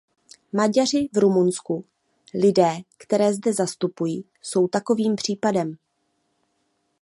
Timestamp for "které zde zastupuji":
2.97-4.23